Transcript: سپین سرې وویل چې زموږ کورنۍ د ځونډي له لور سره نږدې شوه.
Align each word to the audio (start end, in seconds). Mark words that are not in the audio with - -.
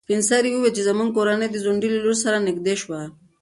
سپین 0.05 0.21
سرې 0.29 0.49
وویل 0.53 0.73
چې 0.77 0.83
زموږ 0.89 1.09
کورنۍ 1.17 1.47
د 1.51 1.57
ځونډي 1.63 1.87
له 1.91 1.99
لور 2.03 2.17
سره 2.23 2.45
نږدې 2.47 2.75
شوه. 2.81 3.01